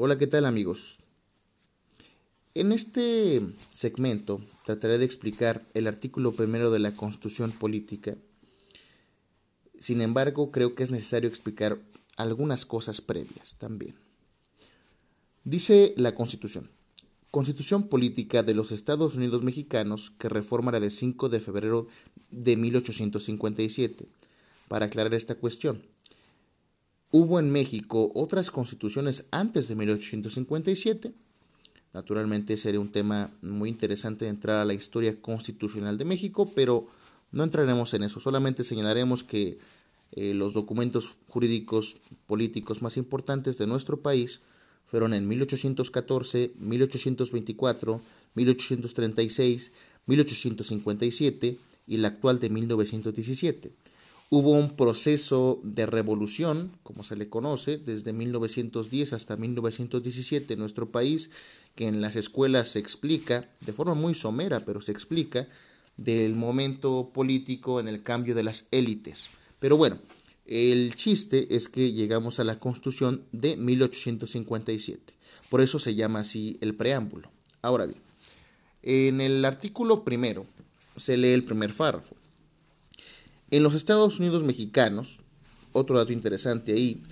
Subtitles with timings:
[0.00, 1.00] Hola, ¿qué tal amigos?
[2.54, 8.14] En este segmento trataré de explicar el artículo primero de la Constitución Política.
[9.76, 11.80] Sin embargo, creo que es necesario explicar
[12.16, 13.96] algunas cosas previas también.
[15.42, 16.70] Dice la Constitución.
[17.32, 21.88] Constitución Política de los Estados Unidos Mexicanos que reforma la de 5 de febrero
[22.30, 24.06] de 1857.
[24.68, 25.82] Para aclarar esta cuestión,
[27.10, 31.12] Hubo en México otras constituciones antes de 1857.
[31.94, 36.86] Naturalmente sería un tema muy interesante entrar a la historia constitucional de México, pero
[37.32, 38.20] no entraremos en eso.
[38.20, 39.56] Solamente señalaremos que
[40.12, 44.40] eh, los documentos jurídicos políticos más importantes de nuestro país
[44.86, 48.00] fueron en 1814, 1824,
[48.34, 49.72] 1836,
[50.06, 53.72] 1857 y la actual de 1917.
[54.30, 60.90] Hubo un proceso de revolución, como se le conoce, desde 1910 hasta 1917 en nuestro
[60.90, 61.30] país,
[61.74, 65.48] que en las escuelas se explica, de forma muy somera, pero se explica,
[65.96, 69.30] del momento político en el cambio de las élites.
[69.60, 69.98] Pero bueno,
[70.44, 75.14] el chiste es que llegamos a la constitución de 1857.
[75.48, 77.30] Por eso se llama así el preámbulo.
[77.62, 78.00] Ahora bien,
[78.82, 80.44] en el artículo primero
[80.96, 82.17] se lee el primer párrafo
[83.50, 85.18] en los Estados Unidos mexicanos,
[85.72, 87.02] otro dato interesante ahí,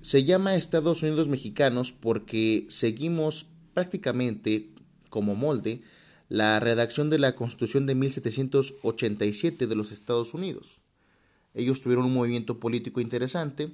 [0.00, 4.70] se llama Estados Unidos mexicanos porque seguimos prácticamente
[5.10, 5.82] como molde
[6.28, 10.68] la redacción de la Constitución de 1787 de los Estados Unidos.
[11.54, 13.72] Ellos tuvieron un movimiento político interesante,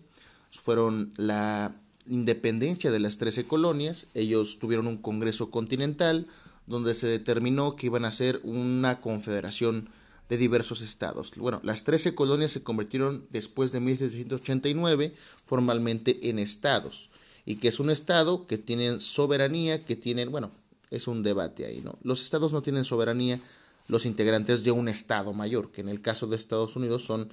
[0.51, 1.77] fueron la
[2.09, 6.27] independencia de las trece colonias, ellos tuvieron un Congreso Continental
[6.67, 9.91] donde se determinó que iban a ser una confederación
[10.29, 11.33] de diversos estados.
[11.37, 17.11] Bueno, las 13 colonias se convirtieron después de 1789 formalmente en estados.
[17.45, 20.51] Y que es un estado que tienen soberanía, que tienen, bueno,
[20.91, 21.99] es un debate ahí, ¿no?
[22.03, 23.41] Los estados no tienen soberanía
[23.89, 27.29] los integrantes de un estado mayor, que en el caso de Estados Unidos son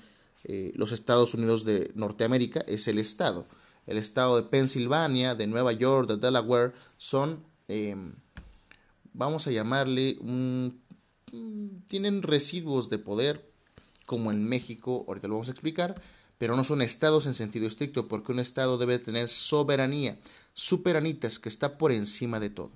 [0.45, 3.45] eh, los Estados Unidos de Norteamérica, es el estado.
[3.87, 8.13] El estado de Pensilvania, de Nueva York, de Delaware, son, em,
[9.13, 10.81] vamos a llamarle un
[11.87, 13.49] tienen residuos de poder,
[14.05, 16.01] como en México, ahorita lo vamos a explicar,
[16.37, 20.17] pero no son estados en sentido estricto, porque un estado debe tener soberanía,
[20.53, 22.71] superanitas, que está por encima de todo.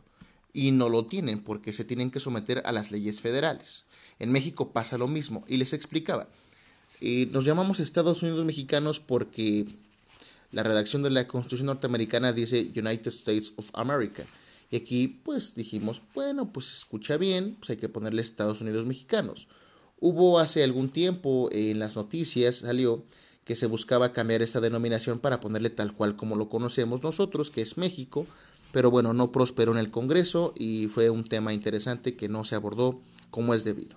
[0.53, 3.83] Y no lo tienen porque se tienen que someter a las leyes federales.
[4.19, 6.27] En México pasa lo mismo, y les explicaba.
[7.31, 9.65] Nos llamamos Estados Unidos mexicanos porque
[10.51, 14.23] la redacción de la Constitución norteamericana dice United States of America
[14.69, 19.47] y aquí pues dijimos, bueno, pues escucha bien, pues hay que ponerle Estados Unidos mexicanos.
[19.99, 23.05] Hubo hace algún tiempo en las noticias, salió
[23.45, 27.61] que se buscaba cambiar esta denominación para ponerle tal cual como lo conocemos nosotros, que
[27.61, 28.27] es México,
[28.73, 32.55] pero bueno, no prosperó en el Congreso y fue un tema interesante que no se
[32.55, 33.95] abordó como es debido.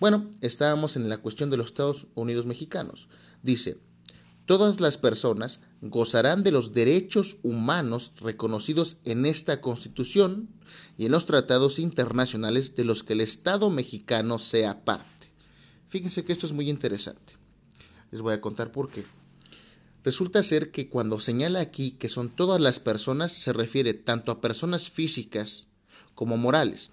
[0.00, 3.08] Bueno, estábamos en la cuestión de los Estados Unidos mexicanos.
[3.42, 3.78] Dice,
[4.48, 10.48] todas las personas gozarán de los derechos humanos reconocidos en esta Constitución
[10.96, 15.30] y en los tratados internacionales de los que el Estado mexicano sea parte.
[15.88, 17.34] Fíjense que esto es muy interesante.
[18.10, 19.04] Les voy a contar por qué.
[20.02, 24.40] Resulta ser que cuando señala aquí que son todas las personas, se refiere tanto a
[24.40, 25.66] personas físicas
[26.14, 26.90] como morales.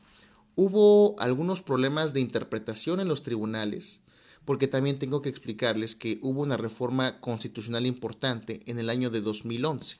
[0.57, 4.01] Hubo algunos problemas de interpretación en los tribunales
[4.45, 9.21] porque también tengo que explicarles que hubo una reforma constitucional importante en el año de
[9.21, 9.97] 2011.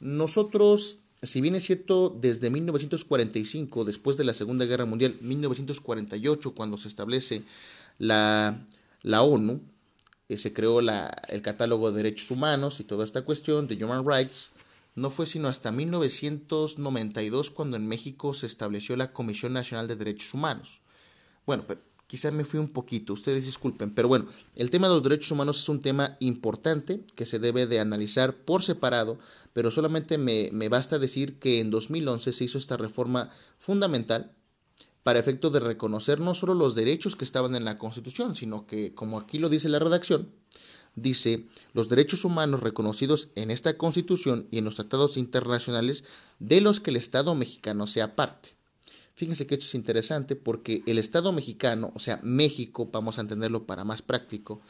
[0.00, 6.78] Nosotros, si bien es cierto, desde 1945, después de la Segunda Guerra Mundial, 1948, cuando
[6.78, 7.42] se establece
[7.98, 8.64] la,
[9.02, 9.60] la ONU,
[10.30, 14.06] eh, se creó la, el catálogo de derechos humanos y toda esta cuestión de Human
[14.06, 14.52] Rights,
[14.94, 20.32] no fue sino hasta 1992 cuando en México se estableció la Comisión Nacional de Derechos
[20.34, 20.80] Humanos.
[21.46, 24.26] Bueno, pero Quizá me fui un poquito, ustedes disculpen, pero bueno,
[24.56, 28.34] el tema de los derechos humanos es un tema importante que se debe de analizar
[28.34, 29.16] por separado,
[29.52, 34.32] pero solamente me, me basta decir que en 2011 se hizo esta reforma fundamental
[35.04, 38.92] para efecto de reconocer no solo los derechos que estaban en la Constitución, sino que,
[38.92, 40.32] como aquí lo dice la redacción,
[40.96, 46.02] dice los derechos humanos reconocidos en esta Constitución y en los tratados internacionales
[46.40, 48.56] de los que el Estado mexicano sea parte.
[49.20, 53.66] Fíjense que esto es interesante porque el Estado mexicano, o sea, México, vamos a entenderlo
[53.66, 54.62] para más práctico,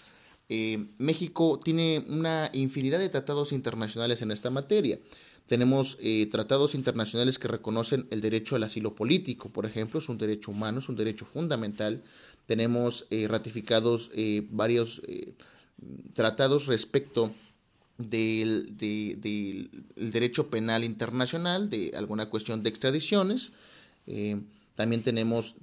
[0.49, 4.99] eh, México tiene una infinidad de tratados internacionales en esta materia.
[5.47, 10.19] Tenemos eh, tratados internacionales que reconocen el derecho al asilo político, por ejemplo, es un
[10.19, 12.03] derecho humano, es un derecho fundamental.
[12.47, 14.11] Tenemos eh, ratificados
[14.51, 15.01] varios
[16.13, 17.33] tratados respecto
[17.99, 18.77] del,
[19.95, 23.53] derecho penal internacional, de alguna cuestión de extradiciones.
[24.11, 24.43] Eh,
[24.75, 25.55] también tenemos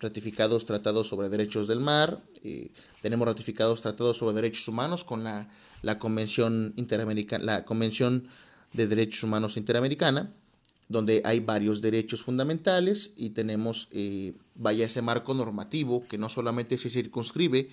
[0.00, 2.70] ratificados tratados sobre derechos del mar, eh,
[3.00, 5.48] tenemos ratificados tratados sobre derechos humanos con la,
[5.82, 8.26] la Convención Interamericana, la Convención
[8.72, 10.32] de Derechos Humanos Interamericana,
[10.88, 16.76] donde hay varios derechos fundamentales y tenemos, eh, vaya ese marco normativo que no solamente
[16.78, 17.70] se circunscribe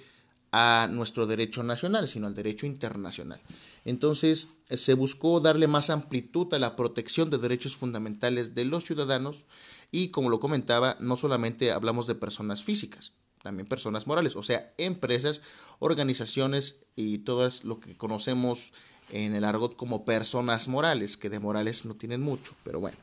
[0.52, 3.40] a nuestro derecho nacional, sino al derecho internacional.
[3.86, 9.46] Entonces, se buscó darle más amplitud a la protección de derechos fundamentales de los ciudadanos
[9.92, 14.74] y, como lo comentaba, no solamente hablamos de personas físicas, también personas morales, o sea,
[14.78, 15.42] empresas,
[15.80, 18.74] organizaciones y todas lo que conocemos
[19.12, 22.98] en el argot como personas morales, que de morales no tienen mucho, pero bueno.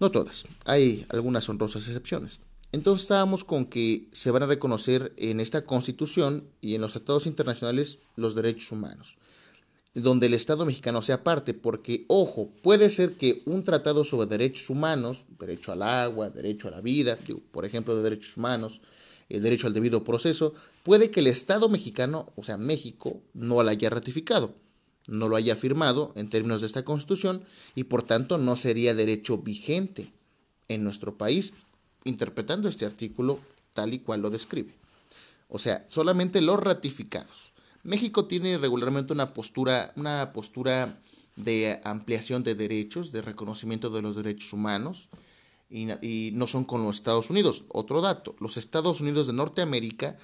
[0.00, 2.40] No todas, hay algunas honrosas excepciones.
[2.72, 7.26] Entonces estábamos con que se van a reconocer en esta constitución y en los tratados
[7.26, 9.16] internacionales los derechos humanos,
[9.94, 14.70] donde el Estado mexicano sea parte, porque, ojo, puede ser que un tratado sobre derechos
[14.70, 17.18] humanos, derecho al agua, derecho a la vida,
[17.50, 18.80] por ejemplo, de derechos humanos,
[19.28, 23.70] el derecho al debido proceso, puede que el Estado mexicano, o sea, México, no lo
[23.70, 24.54] haya ratificado,
[25.08, 27.44] no lo haya firmado en términos de esta constitución
[27.74, 30.12] y por tanto no sería derecho vigente
[30.68, 31.54] en nuestro país
[32.04, 33.38] interpretando este artículo
[33.74, 34.74] tal y cual lo describe.
[35.48, 37.51] O sea, solamente los ratificados.
[37.82, 41.00] México tiene regularmente una postura, una postura
[41.36, 45.08] de ampliación de derechos, de reconocimiento de los derechos humanos,
[45.68, 47.64] y, no son con los Estados Unidos.
[47.68, 50.18] Otro dato, los Estados Unidos de Norteamérica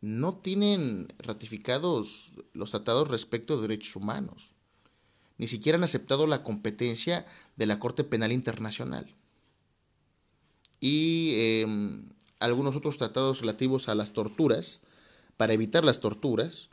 [0.00, 4.52] no tienen ratificados los tratados respecto de derechos humanos.
[5.36, 7.26] Ni siquiera han aceptado la competencia
[7.56, 9.06] de la Corte Penal Internacional
[10.80, 12.08] y em,
[12.38, 14.80] algunos otros tratados relativos a las torturas,
[15.36, 16.70] para evitar las torturas,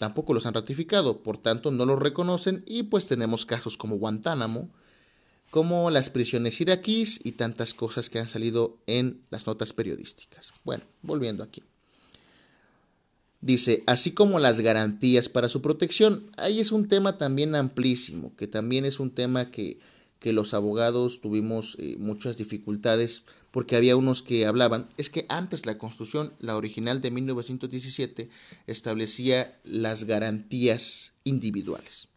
[0.00, 4.70] tampoco los han ratificado, por tanto no los reconocen y pues tenemos casos como Guantánamo,
[5.50, 10.52] como las prisiones iraquíes y tantas cosas que han salido en las notas periodísticas.
[10.64, 11.62] Bueno, volviendo aquí.
[13.42, 18.46] Dice, así como las garantías para su protección, ahí es un tema también amplísimo, que
[18.46, 19.80] también es un tema que,
[20.18, 25.66] que los abogados tuvimos eh, muchas dificultades porque había unos que hablaban, es que antes
[25.66, 28.28] la Constitución, la original de 1917,
[28.66, 32.08] establecía las garantías individuales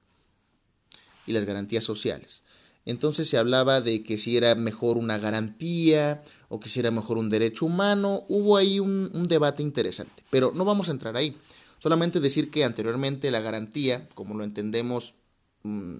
[1.25, 2.43] y las garantías sociales.
[2.85, 7.17] Entonces se hablaba de que si era mejor una garantía o que si era mejor
[7.17, 11.35] un derecho humano, hubo ahí un, debate interesante, pero no vamos a entrar ahí.
[11.79, 15.15] Solamente decir que anteriormente la garantía, como lo entendemos
[15.63, 15.97] mm,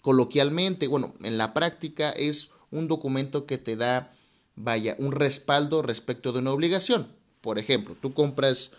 [0.00, 4.12] coloquialmente, bueno, en la práctica es un documento que te da
[4.56, 7.08] vaya, un respaldo respecto de una obligación.
[7.40, 8.72] Por ejemplo, tú compras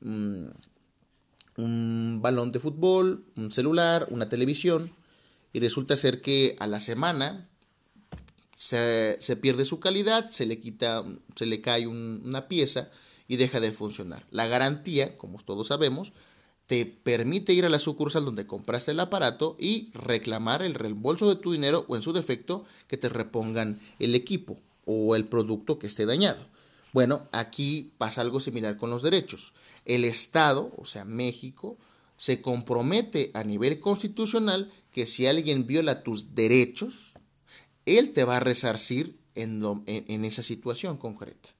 [0.00, 0.46] mm,
[1.56, 4.90] un balón de fútbol, un celular, una televisión,
[5.52, 7.48] y resulta ser que a la semana
[8.54, 11.04] se, pierde su calidad, se le quita,
[11.36, 12.90] se le cae una pieza
[13.28, 14.24] y deja de funcionar.
[14.30, 16.12] La garantía, como todos sabemos,
[16.66, 21.40] te permite ir a la sucursal donde compraste el aparato y reclamar el reembolso de
[21.40, 25.86] tu dinero o en su defecto que te repongan el equipo o el producto que
[25.86, 26.44] esté dañado.
[26.94, 29.52] Bueno, aquí pasa algo similar con los derechos.
[29.84, 31.76] El Estado, o sea, México,
[32.16, 37.12] se compromete a nivel constitucional que si alguien viola tus derechos,
[37.84, 41.50] él te va a resarcir en, en, esa situación concreta.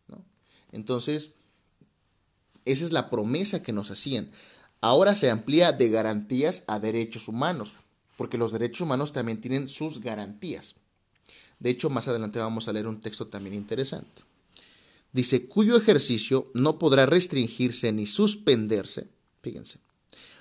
[0.72, 1.34] Entonces,
[2.64, 4.30] esa es la promesa que nos hacían.
[4.80, 7.76] Ahora se amplía de garantías a derechos humanos,
[8.16, 10.76] porque los derechos humanos también tienen sus garantías.
[11.58, 14.22] De hecho, más adelante vamos a leer un texto también interesante.
[15.12, 19.08] Dice, cuyo ejercicio no podrá restringirse ni suspenderse.
[19.42, 19.80] Fíjense,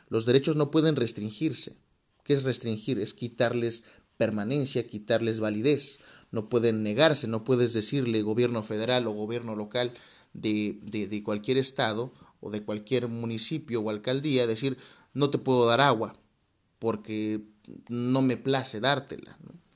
[0.09, 1.77] los derechos no pueden restringirse.
[2.24, 3.00] ¿Qué es restringir?
[3.00, 3.83] Es quitarles
[4.17, 6.00] permanencia, quitarles validez.
[6.31, 9.93] No pueden negarse, no puedes decirle gobierno federal o gobierno local
[10.33, 14.77] de, de, cualquier estado o de cualquier municipio o alcaldía, decir,
[15.13, 16.13] no te puedo dar agua
[16.79, 17.41] porque
[17.88, 19.38] no me place dártela.
[19.43, 19.66] ¿no?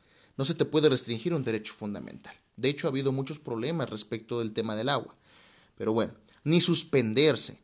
[0.41, 2.33] No se te puede restringir un derecho fundamental.
[2.57, 5.15] De hecho, ha habido muchos problemas respecto del tema del agua.
[5.77, 7.59] Pero bueno, ni suspenderse.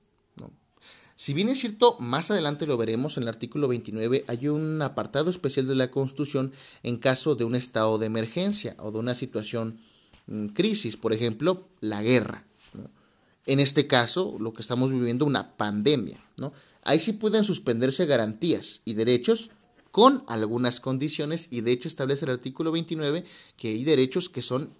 [1.15, 5.31] Si bien es cierto, más adelante lo veremos en el artículo 29, hay un apartado
[5.31, 6.53] especial de la Constitución
[6.84, 9.79] en caso de un estado de emergencia o de una situación
[10.27, 12.46] mm, crisis, por ejemplo, la guerra.
[13.48, 16.24] En este caso, lo que estamos viviendo, una pandemia.
[16.36, 16.53] ¿no?
[16.84, 19.50] Ahí sí pueden suspenderse garantías y derechos
[19.98, 23.25] con algunas condiciones y de hecho establece el artículo 29
[23.58, 24.72] que hay derechos que son,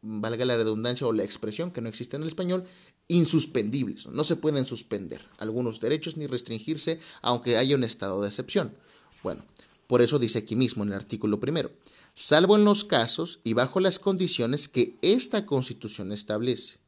[0.00, 2.64] valga la redundancia o la expresión que no existe en el español,
[3.06, 8.74] insuspendibles, no se pueden suspender algunos derechos ni restringirse aunque haya un estado de excepción.
[9.22, 9.44] Bueno,
[9.88, 11.70] por eso dice aquí mismo en el artículo primero,
[12.14, 16.78] salvo en los casos y bajo las condiciones que esta constitución establece.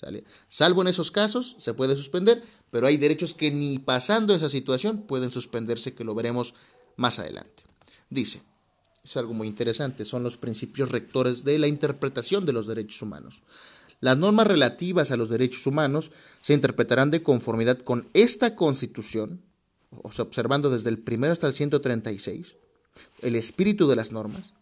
[0.00, 0.24] ¿Sale?
[0.48, 5.02] Salvo en esos casos se puede suspender, pero hay derechos que ni pasando esa situación
[5.02, 6.54] pueden suspenderse, que lo veremos
[6.96, 7.62] más adelante.
[8.10, 8.42] Dice,
[9.04, 13.42] es algo muy interesante, son los principios rectores de la interpretación de los derechos humanos.
[14.00, 16.10] Las normas relativas a los derechos humanos
[16.42, 19.40] se interpretarán de conformidad con esta Constitución,
[19.90, 22.56] observando desde el primero hasta el 136,
[23.22, 24.52] el espíritu de las normas,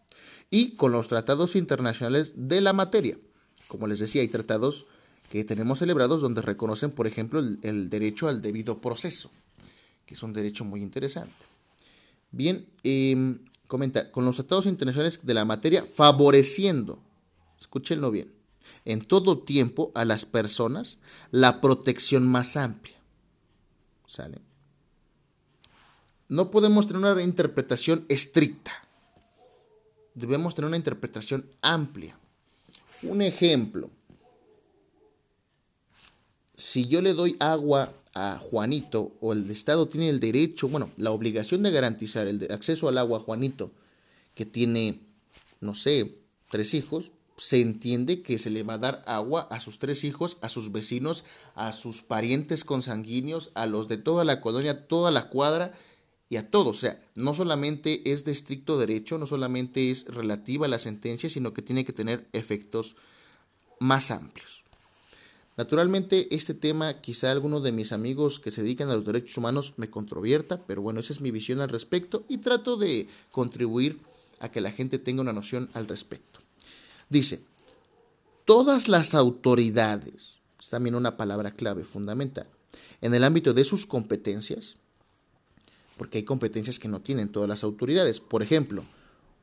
[0.49, 3.17] y con los tratados internacionales de la materia.
[3.67, 4.85] Como les decía, hay tratados
[5.31, 9.31] que tenemos celebrados donde reconocen, por ejemplo, el, derecho al debido proceso,
[10.05, 11.33] que es un derecho muy interesante.
[12.31, 16.99] Bien, em, comenta, con los tratados internacionales de la materia favoreciendo,
[17.59, 18.31] escúchenlo bien,
[18.83, 20.97] en todo tiempo a las personas
[21.31, 22.95] la protección más amplia.
[24.05, 24.39] ¿Sale?
[26.27, 28.71] No podemos tener una interpretación estricta.
[30.13, 32.17] Debemos tener una interpretación amplia.
[33.03, 33.89] Un ejemplo.
[36.55, 41.11] Si yo le doy agua a Juanito o el Estado tiene el derecho, bueno, la
[41.11, 43.71] obligación de garantizar el acceso al agua a Juanito,
[44.33, 45.01] que tiene,
[45.59, 46.15] no sé,
[46.49, 50.37] tres hijos, se entiende que se le va a dar agua a sus tres hijos,
[50.41, 55.27] a sus vecinos, a sus parientes consanguíneos, a los de toda la colonia, toda la
[55.27, 55.73] cuadra
[56.29, 56.77] y a todos.
[56.77, 61.29] O sea, no solamente es de estricto derecho, no solamente es relativa a la sentencia,
[61.29, 62.95] sino que tiene que tener efectos
[63.79, 64.64] más amplios.
[65.57, 69.73] Naturalmente, este tema quizá alguno de mis amigos que se dedican a los derechos humanos
[69.77, 73.99] me controvierta, pero bueno, esa es mi visión al respecto y trato de contribuir
[74.39, 76.41] a que la gente tenga una noción al respecto.
[77.09, 77.41] Dice,
[78.43, 82.47] todas las autoridades, es también una palabra clave fundamental,
[82.99, 84.75] en el ámbito de sus competencias,
[85.95, 88.19] porque hay competencias que no tienen todas las autoridades.
[88.19, 88.83] Por ejemplo,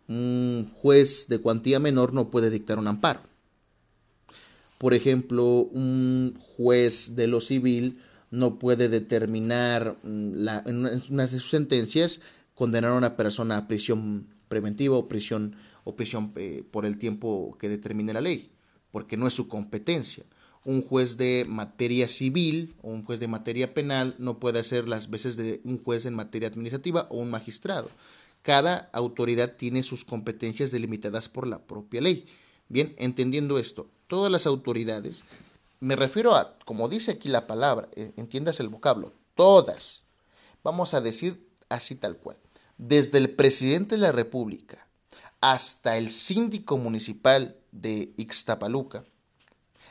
[0.09, 3.32] un juez de cuantía menor no puede dictar un amparo
[4.83, 8.01] por ejemplo, un juez de lo civil
[8.33, 12.21] no puede determinar mm, la, en una de sus sentencias
[12.57, 17.57] condenar a una persona a prisión preventiva o prisión, o prisión eh, por el tiempo
[17.61, 18.51] que determine la ley,
[18.91, 20.25] porque no es su competencia.
[20.65, 25.11] Un juez de materia civil o un juez de materia penal no puede hacer las
[25.11, 27.89] veces de un juez en materia administrativa o un magistrado.
[28.43, 32.27] Cada autoridad tiene sus competencias delimitadas por la propia ley.
[32.73, 35.25] Bien, entendiendo esto, todas las autoridades,
[35.81, 40.05] me refiero a, como dice aquí la palabra, eh, entiendas el vocablo, todas,
[40.64, 42.38] vamos a decir así tal cual,
[42.79, 44.87] desde el presidente de la República
[45.43, 49.05] hasta el síndico municipal de Ixtapaluca,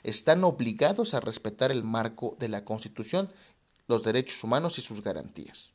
[0.02, 3.30] están obligados a respetar el marco de la Constitución,
[3.86, 5.72] los derechos humanos y sus garantías.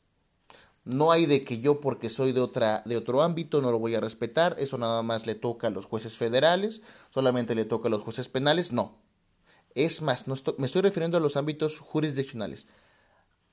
[0.87, 3.93] No hay de que yo porque soy de otra de otro ámbito no lo voy
[3.95, 6.81] a respetar, eso nada más le toca a los jueces federales,
[7.13, 8.95] solamente le toca a los jueces penales, no.
[9.75, 12.67] Es más, no me estoy refiriendo a los ámbitos jurisdiccionales.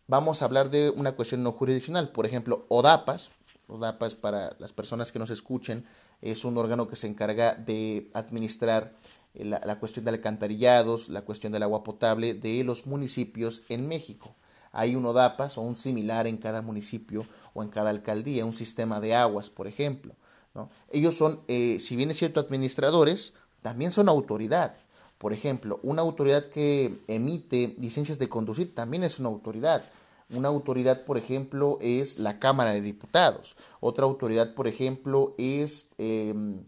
[0.07, 3.33] Vamos a hablar de una cuestión no jurisdiccional, por ejemplo, ODAPAS,
[3.67, 5.85] ODAPAS para las personas que nos escuchen,
[6.23, 8.95] es un órgano que se encarga de administrar
[9.35, 14.37] la, la cuestión de alcantarillados, la cuestión del agua potable de los municipios en México
[14.75, 19.01] hay un ODAPAS o un similar en cada municipio o en cada alcaldía, un sistema
[19.01, 20.15] de aguas, por ejemplo.
[20.55, 20.69] ¿no?
[20.91, 24.77] Ellos son, eh, si bien es cierto, administradores, también son autoridad.
[25.19, 29.85] Por ejemplo, una autoridad que emite licencias de conducir también es una autoridad.
[30.31, 33.57] Una autoridad, por ejemplo, es la Cámara de Diputados.
[33.81, 36.65] Otra autoridad, por ejemplo, es em,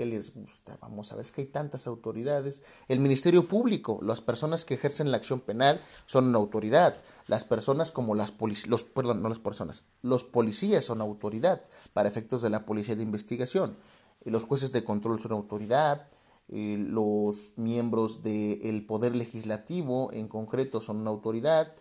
[0.00, 0.78] ¿Qué les gusta?
[0.80, 2.62] Vamos a ver, es que hay tantas autoridades.
[2.88, 6.96] El Ministerio Público, las personas que ejercen la acción penal son una autoridad.
[7.26, 12.40] Las personas como las policías, perdón, no las personas, los policías son autoridad para efectos
[12.40, 13.76] de la policía de investigación.
[14.24, 16.08] Los jueces de control son autoridad.
[16.48, 21.74] Los miembros del Poder Legislativo en concreto son una autoridad.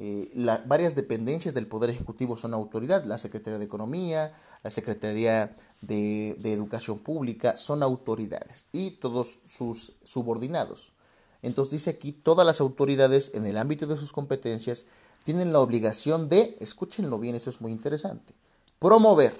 [0.00, 0.30] Eh,
[0.66, 4.32] varias dependencias del Poder Ejecutivo son autoridad, la Secretaría de Economía,
[4.62, 10.92] la Secretaría de, Educación Pública, son autoridades y todos sus subordinados.
[11.42, 14.86] Entonces dice aquí, todas las autoridades en el ámbito de sus competencias
[15.24, 18.34] tienen la obligación de, escúchenlo bien, eso es muy interesante,
[18.78, 19.38] promover,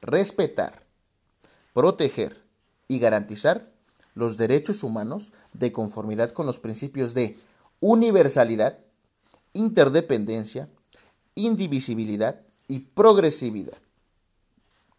[0.00, 0.82] respetar,
[1.72, 2.42] proteger
[2.88, 3.70] y garantizar
[4.14, 7.38] los derechos humanos de conformidad con los principios de
[7.80, 8.78] universalidad,
[9.52, 10.68] interdependencia,
[11.36, 13.78] indivisibilidad y progresividad.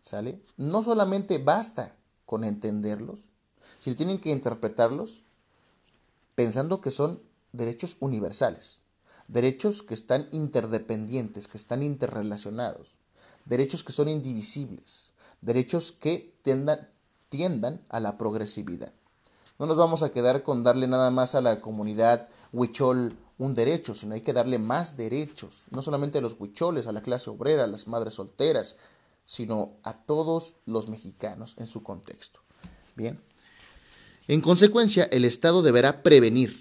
[0.01, 0.41] ¿Sale?
[0.57, 3.19] No solamente basta con entenderlos,
[3.79, 5.23] sino tienen que interpretarlos
[6.35, 8.79] pensando que son derechos universales,
[9.27, 12.95] derechos que están interdependientes, que están interrelacionados,
[13.45, 16.89] derechos que son indivisibles, derechos que tiendan,
[17.89, 18.91] a la progresividad.
[19.59, 23.93] No nos vamos a quedar con darle nada más a la comunidad huichol un derecho,
[23.93, 27.65] sino hay que darle más derechos, no solamente a los huicholes, a la clase obrera,
[27.65, 28.77] a las madres solteras,
[29.29, 32.39] sino a todos los mexicanos en su contexto.
[32.95, 33.21] Bien.
[34.27, 36.59] En consecuencia, el Estado deberá prevenir,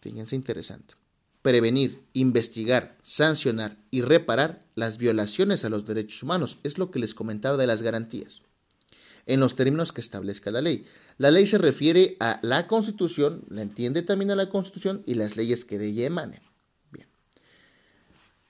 [0.00, 0.94] fíjense interesante,
[1.40, 6.58] prevenir, investigar, sancionar y reparar las violaciones a los derechos humanos.
[6.64, 8.42] Es lo que les comentaba de las garantías.
[9.26, 10.86] En los términos que establezca la ley.
[11.16, 15.36] La ley se refiere a la Constitución, la entiende también a la Constitución y las
[15.36, 16.40] leyes que de ella emanen.
[16.90, 17.06] Bien.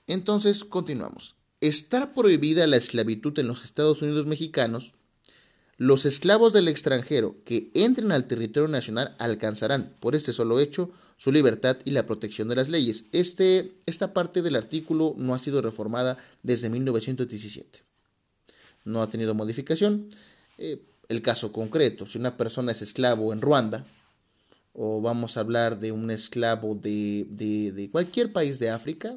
[0.07, 1.35] Entonces, continuamos.
[1.61, 4.93] Estar prohibida la esclavitud en los Estados Unidos mexicanos
[5.81, 11.31] los esclavos del extranjero que entren al territorio nacional alcanzarán, por este solo hecho, su
[11.31, 13.05] libertad y la protección de las leyes.
[13.13, 17.79] Este, esta parte del artículo no ha sido reformada desde 1917.
[18.85, 20.07] No ha tenido modificación.
[20.59, 23.83] Eh, el caso concreto, si una persona es esclavo en Ruanda,
[24.73, 29.15] o vamos a hablar de un esclavo de, de, cualquier país de África,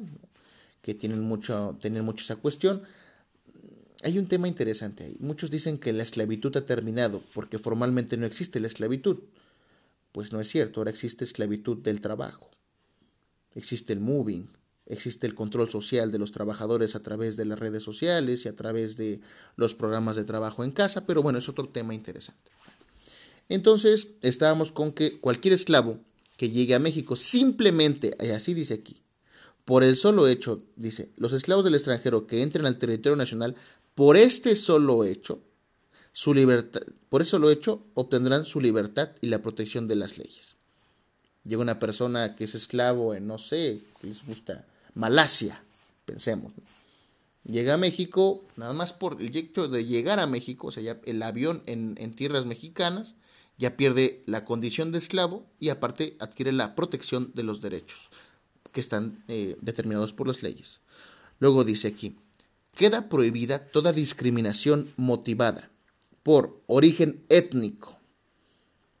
[0.85, 2.83] que tienen mucho, mucho esa cuestión,
[4.03, 5.17] hay un tema interesante ahí.
[5.19, 9.17] Muchos dicen que la esclavitud ha terminado porque formalmente no existe la esclavitud.
[10.11, 12.51] Pues no es cierto, ahora existe esclavitud del trabajo.
[13.55, 14.47] Existe el moving,
[14.85, 18.55] existe el control social de los trabajadores a través de las redes sociales y a
[18.55, 19.21] través de
[19.55, 22.51] los programas de trabajo en casa, pero bueno, es otro tema interesante.
[23.49, 25.99] Entonces, estábamos con que cualquier esclavo
[26.37, 29.01] que llegue a México simplemente, así dice aquí,
[29.65, 33.55] por el solo hecho, dice, los esclavos del extranjero que entren al territorio nacional
[33.95, 35.39] por este solo hecho,
[36.11, 40.55] su libertad, por eso lo hecho, obtendrán su libertad y la protección de las leyes.
[41.43, 45.61] Llega una persona que es esclavo en, no sé, que les gusta, Malasia,
[46.05, 46.53] pensemos.
[47.43, 50.99] Llega a México, nada más por el hecho de llegar a México, o sea, ya
[51.05, 53.15] el avión en, tierras mexicanas,
[53.57, 58.09] ya pierde la condición de esclavo y aparte adquiere la protección de los derechos
[58.75, 60.81] que están eh, determinados por las leyes.
[61.39, 62.17] Luego dice aquí,
[62.75, 65.71] queda prohibida toda discriminación motivada
[66.23, 67.97] por origen étnico.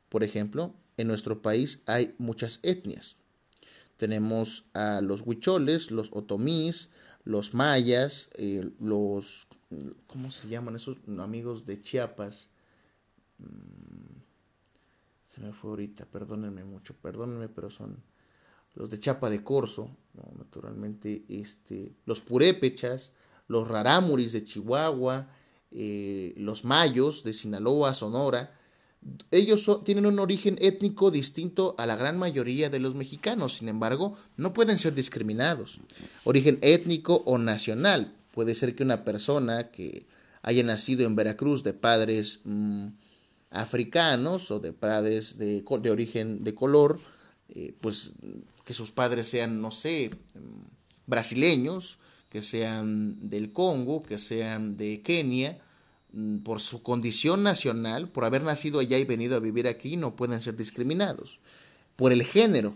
[0.07, 3.17] Por ejemplo, en nuestro país hay muchas etnias.
[3.97, 6.87] Tenemos a los huicholes, los otomís,
[7.25, 9.45] los mayas, eh, los...
[10.07, 12.47] ¿Cómo se llaman esos amigos de Chiapas?
[13.39, 14.21] Mm,
[15.33, 18.01] se me fue ahorita, perdónenme mucho, perdónenme, pero son
[18.75, 19.89] los de Chapa de Corzo,
[20.37, 23.13] naturalmente, este, los purépechas,
[23.47, 25.29] los rarámuris de Chihuahua,
[25.71, 28.51] eh, los mayos de Sinaloa, Sonora,
[29.31, 34.17] ellos tienen un origen étnico distinto a la gran mayoría de los mexicanos, sin embargo,
[34.35, 35.79] no pueden ser discriminados.
[36.23, 38.15] Origen étnico o nacional.
[38.31, 40.07] Puede ser que una persona que
[40.41, 42.87] haya nacido en Veracruz de padres mm,
[43.51, 46.99] africanos o de padres de, origen de color,
[47.49, 48.13] eh, pues
[48.65, 50.39] que sus padres sean, no sé, mm,
[51.07, 51.97] brasileños,
[52.29, 55.59] que sean del Congo, que sean de Kenia,
[56.11, 60.15] mm, por su condición nacional, por haber nacido allá y venido a vivir aquí, no
[60.15, 61.39] pueden ser discriminados.
[61.95, 62.73] Por el género,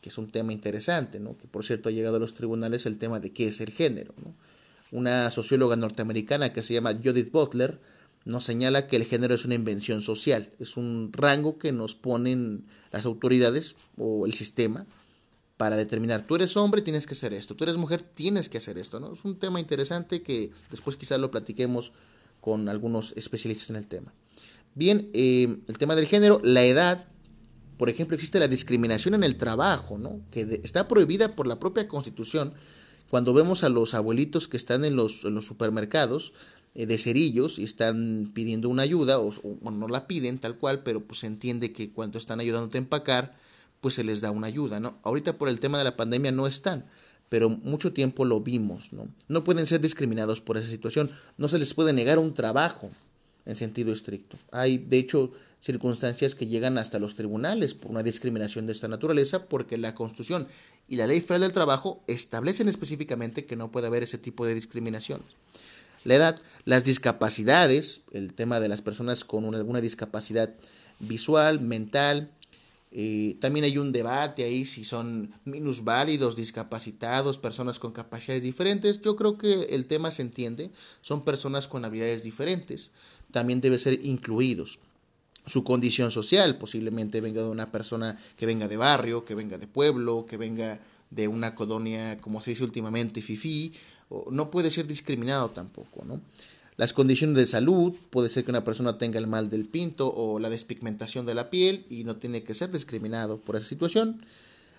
[0.00, 1.36] que es un tema interesante, ¿no?
[1.36, 4.14] que por cierto ha llegado a los tribunales el tema de qué es el género.
[4.90, 7.78] Una socióloga norteamericana que se llama Judith Butler
[8.24, 12.64] nos señala que el género es una invención social, es un rango que nos ponen
[12.92, 14.86] las autoridades o el sistema
[15.60, 18.78] para determinar, tú eres hombre, tienes que hacer esto, tú eres mujer, tienes que hacer
[18.78, 19.12] esto, ¿no?
[19.12, 21.92] Es un tema interesante que después quizás lo platiquemos
[22.40, 24.14] con algunos especialistas en el tema.
[24.74, 27.08] Bien, eh, el tema del género, la edad,
[27.76, 30.22] por ejemplo, existe la discriminación en el trabajo, ¿no?
[30.30, 32.54] Que está prohibida por la propia Constitución.
[33.10, 36.32] Cuando vemos a los abuelitos que están en los, supermercados
[36.74, 40.82] eh, de cerillos y están pidiendo una ayuda, o, o, no la piden tal cual,
[40.82, 43.36] pero pues se entiende que cuando están ayudándote a empacar,
[43.80, 44.98] pues se les da una ayuda, ¿no?
[45.02, 46.84] Ahorita por el tema de la pandemia no están,
[47.28, 49.08] pero mucho tiempo lo vimos, ¿no?
[49.28, 52.90] No pueden ser discriminados por esa situación, no se les puede negar un trabajo
[53.46, 54.36] en sentido estricto.
[54.52, 59.46] Hay, de hecho, circunstancias que llegan hasta los tribunales por una discriminación de esta naturaleza,
[59.46, 60.48] porque la Constitución
[60.88, 64.54] y la Ley Federal del Trabajo establecen específicamente que no puede haber ese tipo de
[64.54, 65.26] discriminaciones.
[66.04, 70.54] La edad, las discapacidades, el tema de las personas con alguna discapacidad
[70.98, 72.30] visual, mental,
[72.92, 79.00] eh, también hay un debate ahí si son minusválidos, discapacitados, personas con capacidades diferentes.
[79.00, 80.70] Yo creo que el tema se entiende.
[81.00, 82.90] Son personas con habilidades diferentes.
[83.30, 84.78] También deben ser incluidos.
[85.46, 89.66] su condición social, posiblemente venga de una persona que venga de barrio, que venga de
[89.66, 93.72] pueblo, que venga de una colonia, como se dice últimamente, FIFI,
[94.30, 96.20] no puede ser discriminado tampoco, ¿no?
[96.80, 100.38] Las condiciones de salud, puede ser que una persona tenga el mal del pinto o
[100.38, 104.22] la despigmentación de la piel y no tiene que ser discriminado por esa situación.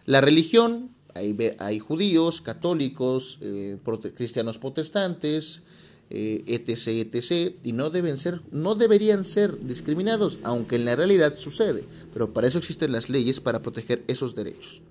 [0.08, 3.78] La religión, hay, hay judíos, católicos, eh,
[4.16, 5.62] cristianos protestantes,
[6.10, 11.36] eh, etc, etc, y no deben ser, no deberían ser discriminados, aunque en la realidad
[11.36, 11.86] sucede,
[12.16, 14.82] pero para eso existen las leyes para proteger esos derechos.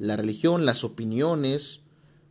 [0.00, 1.78] La religión, las opiniones,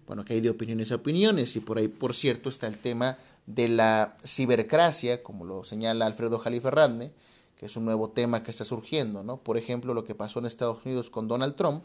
[0.08, 3.18] bueno, que hay de opiniones a opiniones, y por ahí, por cierto, está el tema
[3.50, 7.12] de la cibercracia, como lo señala Alfredo Jaliferrande,
[7.58, 9.38] que es un nuevo tema que está surgiendo, ¿no?
[9.38, 11.84] Por ejemplo, lo que pasó en Estados Unidos con Donald Trump,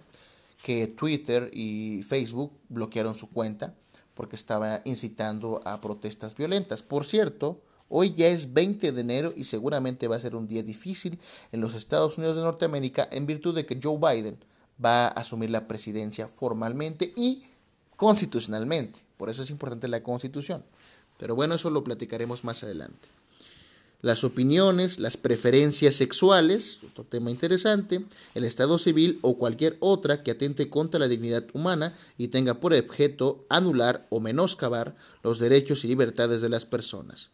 [0.62, 3.74] que Twitter y Facebook bloquearon su cuenta
[4.12, 6.82] porque estaba incitando a protestas violentas.
[6.82, 10.62] Por cierto, hoy ya es 20 de enero y seguramente va a ser un día
[10.62, 11.18] difícil
[11.50, 14.36] en los Estados Unidos de Norteamérica en virtud de que Joe Biden
[14.84, 17.42] va a asumir la presidencia formalmente y
[17.96, 19.00] constitucionalmente.
[19.16, 20.62] Por eso es importante la constitución.
[21.18, 23.08] Pero bueno, eso lo platicaremos más adelante
[24.04, 30.32] las opiniones, las preferencias sexuales, otro tema interesante, el estado civil o cualquier otra que
[30.32, 35.88] atente contra la dignidad humana y tenga por objeto anular o menoscabar los derechos y
[35.88, 37.30] libertades de las personas.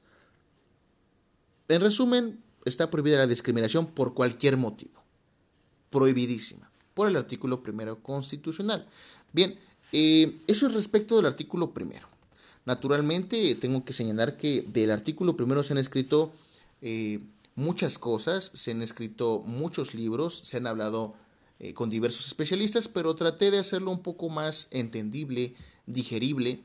[1.67, 5.03] En resumen, está prohibida la discriminación por cualquier motivo.
[5.91, 6.71] Prohibidísima.
[6.95, 8.87] Por el artículo primero constitucional.
[9.33, 9.59] Bien,
[9.91, 12.10] eh, eso es respecto del artículo primero.
[12.67, 16.33] Naturalmente, tengo que señalar que del artículo primero se han escrito
[16.83, 17.21] eh,
[17.55, 21.15] muchas cosas, se han escrito muchos libros, se han hablado
[21.59, 25.55] eh, con diversos especialistas, pero traté de hacerlo un poco más entendible,
[25.87, 26.61] digerible,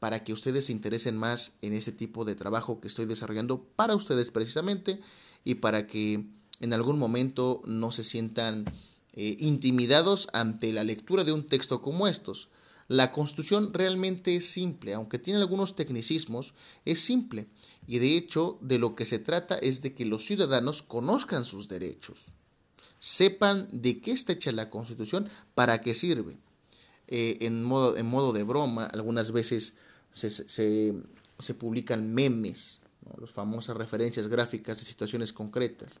[0.00, 3.94] para que ustedes se interesen más en ese tipo de trabajo que estoy desarrollando para
[3.94, 4.98] ustedes precisamente
[5.44, 6.24] y para que
[6.60, 8.64] en algún momento no se sientan
[9.12, 12.48] eh, intimidados ante la lectura de un texto como estos.
[12.90, 17.46] La Constitución realmente es simple, aunque tiene algunos tecnicismos, es simple.
[17.86, 21.68] Y de hecho, de lo que se trata es de que los ciudadanos conozcan sus
[21.68, 22.34] derechos,
[22.98, 26.36] sepan de qué está hecha la Constitución, para qué sirve.
[27.06, 29.76] Eh, en, modo, de broma, algunas veces
[30.10, 32.80] se, se, publican memes,
[33.20, 36.00] las famosas referencias gráficas de situaciones concretas,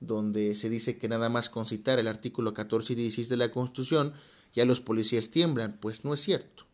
[0.00, 3.50] donde se dice que nada más con citar el artículo 14 y 16 de la
[3.50, 4.14] Constitución,
[4.52, 5.78] ya los policías tiemblan.
[5.80, 6.64] Pues no es cierto.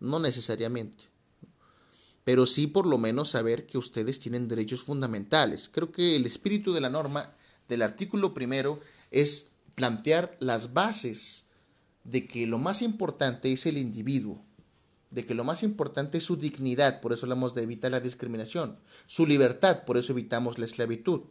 [0.00, 1.04] No necesariamente.
[2.24, 5.68] Pero sí por lo menos saber que ustedes tienen derechos fundamentales.
[5.68, 7.34] Creo que el espíritu de la norma
[7.68, 11.44] del artículo primero es plantear las bases
[12.04, 14.42] de que lo más importante es el individuo,
[15.10, 18.78] de que lo más importante es su dignidad, por eso hablamos de evitar la discriminación,
[19.06, 21.22] su libertad, por eso evitamos la esclavitud,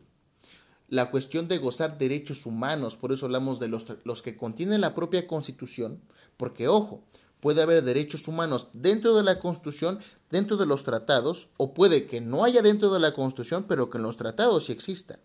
[0.90, 4.96] la cuestión de gozar derechos humanos, por eso hablamos de los, los que contienen la
[4.96, 6.02] propia constitución,
[6.38, 7.04] porque ojo,
[7.40, 10.00] puede haber derechos humanos dentro de la constitución,
[10.30, 13.98] dentro de los tratados, o puede que no haya dentro de la constitución, pero que
[13.98, 15.20] en los tratados sí exista.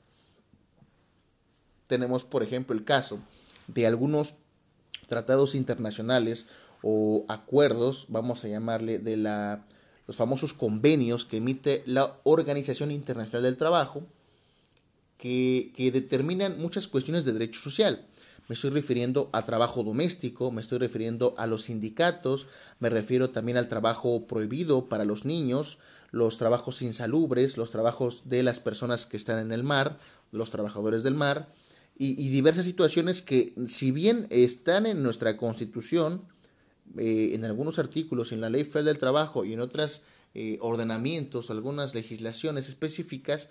[1.87, 3.19] Tenemos, por ejemplo, el caso
[3.67, 4.35] de algunos
[5.09, 6.47] tratados internacionales
[6.83, 9.65] o acuerdos, vamos a llamarle, de la,
[10.07, 14.03] los famosos convenios que emite la Organización Internacional del Trabajo,
[15.25, 18.07] que, determinan muchas cuestiones de derecho social.
[18.47, 22.47] Me estoy refiriendo a trabajo doméstico, me estoy refiriendo a los sindicatos,
[22.79, 25.79] me refiero también al trabajo prohibido para los niños,
[26.11, 29.97] los trabajos insalubres, los trabajos de las personas que están en el mar,
[30.31, 31.49] los trabajadores del mar,
[31.97, 36.23] y, diversas situaciones que, si bien están en nuestra constitución,
[36.99, 40.03] eh, en algunos artículos, en la Ley Federal del Trabajo y en otros
[40.35, 43.49] eh, ordenamientos, algunas legislaciones específicas,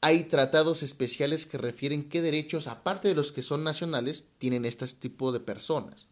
[0.00, 4.86] hay tratados especiales que refieren qué derechos, aparte de los que son nacionales, tienen este
[4.86, 6.08] tipo de personas.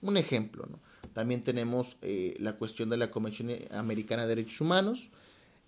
[0.00, 0.78] Un ejemplo, ¿no?
[1.12, 5.10] también tenemos eh, la cuestión de la Convención Americana de Derechos Humanos,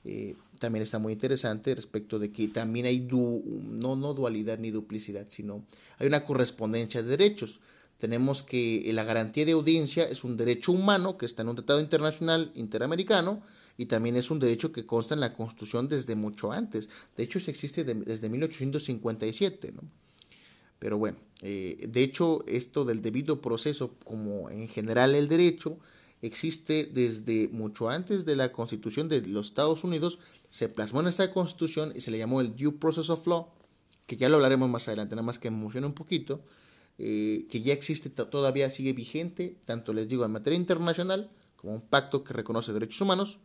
[0.05, 5.27] eh, también está muy interesante respecto de que también hay no, no dualidad ni duplicidad,
[5.29, 5.65] sino
[5.99, 7.61] hay una correspondencia de derechos.
[7.99, 11.81] Tenemos que la garantía de audiencia es un derecho humano que está en un tratado
[11.81, 13.43] internacional interamericano,
[13.81, 16.91] y también es un derecho que consta en la Constitución desde mucho antes.
[17.17, 19.81] De hecho, se existe desde 1857, ¿no?
[20.79, 25.79] Pero bueno, eh, de hecho, esto del debido proceso, como en general el derecho,
[26.21, 30.19] existe desde mucho antes de la Constitución de los Estados Unidos,
[30.51, 33.49] se plasmó en esta Constitución y se le llamó el Due Process of Law,
[34.05, 36.43] que ya lo hablaremos más adelante, nada más que emociona un poquito,
[36.99, 41.81] eh, que ya existe, todavía sigue vigente, tanto les digo en materia internacional, como un
[41.81, 43.39] pacto que reconoce derechos humanos,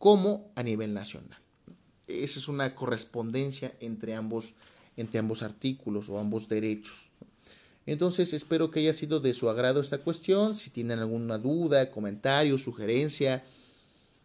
[0.00, 1.38] como a nivel nacional.
[2.08, 4.54] esa es una correspondencia entre ambos,
[4.96, 7.10] entre ambos artículos o ambos derechos.
[7.84, 10.56] Entonces espero que haya sido de su agrado esta cuestión.
[10.56, 13.44] Si tienen alguna duda, comentario, sugerencia,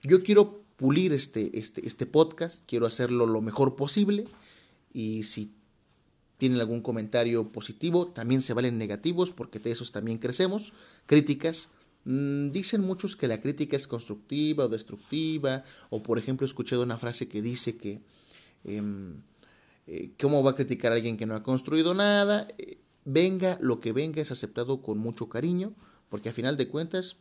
[0.01, 4.23] yo quiero pulir este, este, este podcast, quiero hacerlo lo mejor posible
[4.93, 5.51] y si
[6.37, 10.71] tienen algún comentario positivo, también se valen negativos porque de esos también crecemos,
[11.05, 11.67] críticas.
[12.05, 16.83] Mm, dicen muchos que la crítica es constructiva o destructiva, o por ejemplo he escuchado
[16.83, 18.01] una frase que dice que
[18.63, 19.21] em,
[19.87, 22.47] eh, ¿cómo va a criticar a alguien que no ha construido nada?
[22.57, 25.73] Eh, venga, lo que venga es aceptado con mucho cariño,
[26.09, 27.17] porque a final de cuentas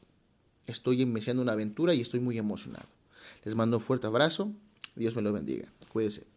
[0.66, 2.88] estoy iniciando una aventura y estoy muy emocionado.
[3.44, 4.52] Les mando un fuerte abrazo,
[4.96, 6.33] Dios me lo bendiga, cuídense.